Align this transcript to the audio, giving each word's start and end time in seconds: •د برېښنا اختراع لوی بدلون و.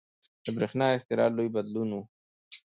•د 0.43 0.45
برېښنا 0.55 0.87
اختراع 0.97 1.29
لوی 1.35 1.49
بدلون 1.55 1.89
و. 1.93 1.99